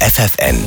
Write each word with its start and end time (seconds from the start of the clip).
FFN, 0.00 0.58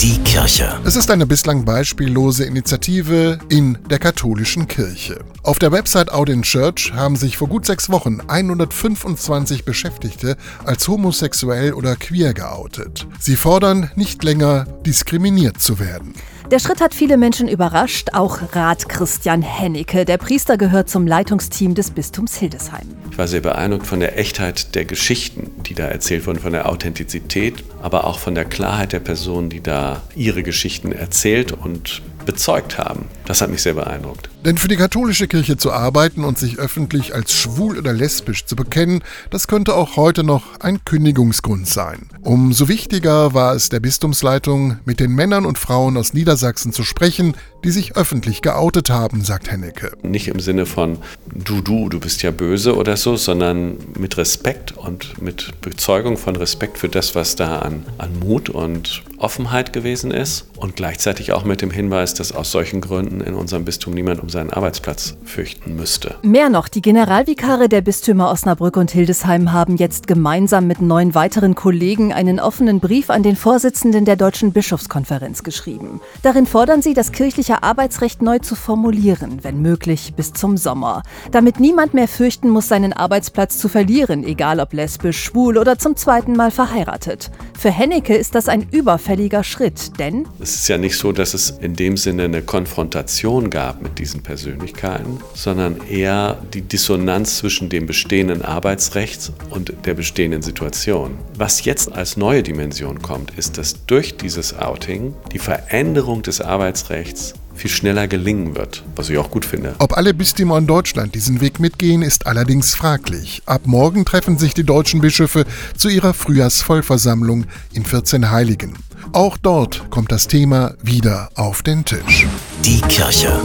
die 0.00 0.18
Kirche. 0.24 0.78
Es 0.84 0.94
ist 0.94 1.10
eine 1.10 1.26
bislang 1.26 1.64
beispiellose 1.64 2.44
Initiative 2.44 3.38
in 3.48 3.78
der 3.88 3.98
katholischen 3.98 4.68
Kirche. 4.68 5.20
Auf 5.42 5.58
der 5.58 5.72
Website 5.72 6.12
Out 6.12 6.28
in 6.28 6.42
Church 6.42 6.92
haben 6.94 7.16
sich 7.16 7.38
vor 7.38 7.48
gut 7.48 7.64
sechs 7.64 7.88
Wochen 7.88 8.20
125 8.20 9.64
Beschäftigte 9.64 10.36
als 10.64 10.86
homosexuell 10.86 11.72
oder 11.72 11.96
queer 11.96 12.34
geoutet. 12.34 13.06
Sie 13.18 13.36
fordern, 13.36 13.90
nicht 13.96 14.22
länger 14.22 14.66
diskriminiert 14.84 15.62
zu 15.62 15.78
werden. 15.78 16.12
Der 16.50 16.58
Schritt 16.58 16.82
hat 16.82 16.94
viele 16.94 17.16
Menschen 17.16 17.48
überrascht, 17.48 18.10
auch 18.12 18.54
Rat 18.54 18.90
Christian 18.90 19.40
Hennecke. 19.40 20.04
Der 20.04 20.18
Priester 20.18 20.58
gehört 20.58 20.90
zum 20.90 21.06
Leitungsteam 21.06 21.74
des 21.74 21.90
Bistums 21.90 22.36
Hildesheim. 22.36 22.86
Ich 23.10 23.16
war 23.16 23.26
sehr 23.26 23.40
beeindruckt 23.40 23.86
von 23.86 24.00
der 24.00 24.18
Echtheit 24.18 24.74
der 24.74 24.84
Geschichten, 24.84 25.43
die 25.74 25.82
da 25.82 25.88
erzählt 25.88 26.26
wurden, 26.26 26.38
von 26.38 26.52
der 26.52 26.68
Authentizität, 26.68 27.64
aber 27.82 28.04
auch 28.04 28.18
von 28.18 28.34
der 28.34 28.44
Klarheit 28.44 28.92
der 28.92 29.00
Personen, 29.00 29.50
die 29.50 29.60
da 29.60 30.02
ihre 30.14 30.42
Geschichten 30.42 30.92
erzählt 30.92 31.52
und 31.52 32.02
bezeugt 32.24 32.78
haben. 32.78 33.06
Das 33.26 33.40
hat 33.40 33.50
mich 33.50 33.62
sehr 33.62 33.74
beeindruckt. 33.74 34.30
Denn 34.44 34.58
für 34.58 34.68
die 34.68 34.76
katholische 34.76 35.28
Kirche 35.28 35.56
zu 35.56 35.72
arbeiten 35.72 36.24
und 36.24 36.38
sich 36.38 36.58
öffentlich 36.58 37.14
als 37.14 37.32
schwul 37.32 37.78
oder 37.78 37.92
lesbisch 37.92 38.46
zu 38.46 38.56
bekennen, 38.56 39.02
das 39.30 39.46
könnte 39.46 39.74
auch 39.74 39.96
heute 39.96 40.24
noch 40.24 40.60
ein 40.60 40.84
Kündigungsgrund 40.84 41.68
sein. 41.68 42.08
Umso 42.22 42.68
wichtiger 42.68 43.34
war 43.34 43.54
es 43.54 43.68
der 43.68 43.80
Bistumsleitung, 43.80 44.78
mit 44.84 45.00
den 45.00 45.12
Männern 45.12 45.46
und 45.46 45.58
Frauen 45.58 45.96
aus 45.96 46.14
Niedersachsen 46.14 46.72
zu 46.72 46.82
sprechen, 46.82 47.34
die 47.64 47.70
sich 47.70 47.96
öffentlich 47.96 48.42
geoutet 48.42 48.90
haben, 48.90 49.24
sagt 49.24 49.50
Hennecke. 49.50 49.92
Nicht 50.02 50.28
im 50.28 50.40
Sinne 50.40 50.66
von 50.66 50.98
du, 51.34 51.60
du, 51.60 51.88
du 51.88 52.00
bist 52.00 52.22
ja 52.22 52.30
böse 52.30 52.76
oder 52.76 52.96
so, 52.96 53.16
sondern 53.16 53.76
mit 53.98 54.16
Respekt 54.16 54.72
und 54.76 55.20
mit 55.20 55.60
Bezeugung 55.60 56.16
von 56.16 56.36
Respekt 56.36 56.78
für 56.78 56.88
das, 56.88 57.14
was 57.14 57.36
da 57.36 57.58
an, 57.58 57.84
an 57.98 58.18
Mut 58.18 58.48
und 58.48 59.02
Offenheit 59.24 59.72
gewesen 59.72 60.10
ist 60.10 60.46
und 60.56 60.76
gleichzeitig 60.76 61.32
auch 61.32 61.44
mit 61.44 61.62
dem 61.62 61.70
Hinweis, 61.70 62.12
dass 62.12 62.30
aus 62.30 62.50
solchen 62.50 62.82
Gründen 62.82 63.22
in 63.22 63.34
unserem 63.34 63.64
Bistum 63.64 63.94
niemand 63.94 64.22
um 64.22 64.28
seinen 64.28 64.50
Arbeitsplatz 64.50 65.16
fürchten 65.24 65.74
müsste. 65.74 66.16
Mehr 66.22 66.50
noch, 66.50 66.68
die 66.68 66.82
Generalvikare 66.82 67.70
der 67.70 67.80
Bistümer 67.80 68.30
Osnabrück 68.30 68.76
und 68.76 68.90
Hildesheim 68.90 69.52
haben 69.52 69.76
jetzt 69.76 70.06
gemeinsam 70.06 70.66
mit 70.66 70.82
neun 70.82 71.14
weiteren 71.14 71.54
Kollegen 71.54 72.12
einen 72.12 72.38
offenen 72.38 72.80
Brief 72.80 73.08
an 73.08 73.22
den 73.22 73.34
Vorsitzenden 73.34 74.04
der 74.04 74.16
Deutschen 74.16 74.52
Bischofskonferenz 74.52 75.42
geschrieben. 75.42 76.02
Darin 76.22 76.46
fordern 76.46 76.82
sie, 76.82 76.92
das 76.92 77.10
kirchliche 77.10 77.62
Arbeitsrecht 77.62 78.20
neu 78.20 78.40
zu 78.40 78.54
formulieren, 78.54 79.38
wenn 79.42 79.62
möglich 79.62 80.12
bis 80.14 80.34
zum 80.34 80.58
Sommer, 80.58 81.02
damit 81.32 81.60
niemand 81.60 81.94
mehr 81.94 82.08
fürchten 82.08 82.50
muss, 82.50 82.68
seinen 82.68 82.92
Arbeitsplatz 82.92 83.56
zu 83.56 83.68
verlieren, 83.68 84.22
egal 84.22 84.60
ob 84.60 84.74
lesbisch, 84.74 85.24
schwul 85.24 85.56
oder 85.56 85.78
zum 85.78 85.96
zweiten 85.96 86.34
Mal 86.34 86.50
verheiratet. 86.50 87.30
Für 87.58 87.70
Hennecke 87.70 88.14
ist 88.14 88.34
das 88.34 88.48
ein 88.48 88.66
überfälliger 88.70 89.42
Schritt, 89.42 89.98
denn 89.98 90.26
es 90.40 90.54
ist 90.54 90.68
ja 90.68 90.76
nicht 90.76 90.98
so, 90.98 91.12
dass 91.12 91.34
es 91.34 91.50
in 91.50 91.74
dem 91.74 91.96
Sinne 91.96 92.24
eine 92.24 92.42
Konfrontation 92.42 93.48
gab 93.48 93.80
mit 93.80 93.98
diesen 93.98 94.22
Persönlichkeiten, 94.22 95.18
sondern 95.34 95.80
eher 95.88 96.38
die 96.52 96.60
Dissonanz 96.60 97.38
zwischen 97.38 97.70
dem 97.70 97.86
bestehenden 97.86 98.42
Arbeitsrecht 98.42 99.32
und 99.50 99.72
der 99.86 99.94
bestehenden 99.94 100.42
Situation. 100.42 101.16
Was 101.36 101.64
jetzt 101.64 101.92
als 101.92 102.16
neue 102.16 102.42
Dimension 102.42 103.00
kommt, 103.00 103.32
ist, 103.38 103.56
dass 103.56 103.86
durch 103.86 104.16
dieses 104.16 104.58
Outing 104.58 105.14
die 105.32 105.38
Veränderung 105.38 106.22
des 106.22 106.40
Arbeitsrechts 106.40 107.34
viel 107.54 107.70
schneller 107.70 108.08
gelingen 108.08 108.56
wird, 108.56 108.82
was 108.96 109.08
ich 109.10 109.18
auch 109.18 109.30
gut 109.30 109.44
finde. 109.44 109.74
Ob 109.78 109.96
alle 109.96 110.14
Bistümer 110.14 110.58
in 110.58 110.66
Deutschland 110.66 111.14
diesen 111.14 111.40
Weg 111.40 111.60
mitgehen, 111.60 112.02
ist 112.02 112.26
allerdings 112.26 112.74
fraglich. 112.74 113.42
Ab 113.46 113.62
morgen 113.64 114.04
treffen 114.04 114.38
sich 114.38 114.54
die 114.54 114.64
deutschen 114.64 115.00
Bischöfe 115.00 115.44
zu 115.76 115.88
ihrer 115.88 116.14
Frühjahrsvollversammlung 116.14 117.46
in 117.72 117.84
14 117.84 118.30
Heiligen. 118.30 118.74
Auch 119.12 119.36
dort 119.36 119.90
kommt 119.90 120.10
das 120.10 120.26
Thema 120.26 120.74
wieder 120.82 121.30
auf 121.34 121.62
den 121.62 121.84
Tisch. 121.84 122.26
Die 122.64 122.80
Kirche 122.82 123.40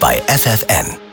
bei 0.00 0.22
FFN. 0.26 1.07